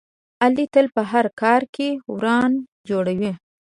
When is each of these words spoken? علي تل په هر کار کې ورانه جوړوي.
علي 0.43 0.65
تل 0.73 0.85
په 0.95 1.01
هر 1.11 1.25
کار 1.41 1.61
کې 1.75 1.89
ورانه 2.13 2.59
جوړوي. 2.89 3.31